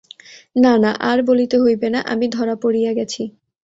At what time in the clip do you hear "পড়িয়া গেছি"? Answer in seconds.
2.63-3.23